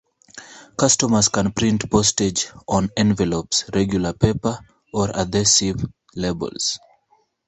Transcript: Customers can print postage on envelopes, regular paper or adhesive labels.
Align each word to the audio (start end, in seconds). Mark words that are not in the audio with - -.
Customers 0.77 1.27
can 1.29 1.51
print 1.51 1.87
postage 1.91 2.47
on 2.67 2.89
envelopes, 2.97 3.65
regular 3.71 4.13
paper 4.13 4.57
or 4.91 5.11
adhesive 5.15 5.75
labels. 6.15 6.79